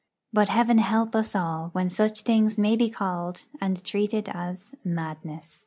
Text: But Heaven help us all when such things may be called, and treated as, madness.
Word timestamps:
But 0.33 0.49
Heaven 0.49 0.79
help 0.79 1.15
us 1.15 1.35
all 1.35 1.69
when 1.73 1.87
such 1.91 2.21
things 2.21 2.57
may 2.57 2.75
be 2.75 2.89
called, 2.89 3.45
and 3.61 3.83
treated 3.83 4.29
as, 4.29 4.73
madness. 4.83 5.59